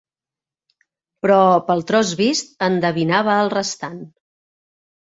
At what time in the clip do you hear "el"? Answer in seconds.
3.45-3.57